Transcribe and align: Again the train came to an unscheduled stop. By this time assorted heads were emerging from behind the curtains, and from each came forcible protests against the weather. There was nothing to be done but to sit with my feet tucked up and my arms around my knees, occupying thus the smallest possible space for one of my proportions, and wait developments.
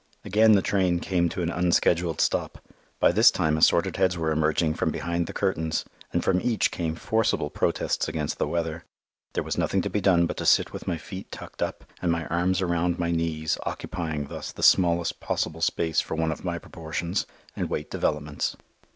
Again 0.25 0.53
the 0.53 0.63
train 0.63 0.99
came 0.99 1.29
to 1.29 1.43
an 1.43 1.51
unscheduled 1.51 2.21
stop. 2.21 2.57
By 2.99 3.11
this 3.11 3.29
time 3.29 3.55
assorted 3.55 3.97
heads 3.97 4.17
were 4.17 4.31
emerging 4.31 4.73
from 4.73 4.89
behind 4.89 5.27
the 5.27 5.31
curtains, 5.31 5.85
and 6.11 6.23
from 6.23 6.41
each 6.41 6.71
came 6.71 6.95
forcible 6.95 7.51
protests 7.51 8.07
against 8.07 8.39
the 8.39 8.47
weather. 8.47 8.83
There 9.33 9.43
was 9.43 9.59
nothing 9.59 9.83
to 9.83 9.91
be 9.91 10.01
done 10.01 10.25
but 10.25 10.37
to 10.37 10.45
sit 10.47 10.73
with 10.73 10.87
my 10.87 10.97
feet 10.97 11.29
tucked 11.31 11.61
up 11.61 11.83
and 12.01 12.11
my 12.11 12.25
arms 12.29 12.63
around 12.63 12.97
my 12.97 13.11
knees, 13.11 13.59
occupying 13.63 14.25
thus 14.25 14.51
the 14.51 14.63
smallest 14.63 15.19
possible 15.19 15.61
space 15.61 16.01
for 16.01 16.15
one 16.15 16.31
of 16.31 16.43
my 16.43 16.57
proportions, 16.57 17.27
and 17.55 17.69
wait 17.69 17.91
developments. 17.91 18.55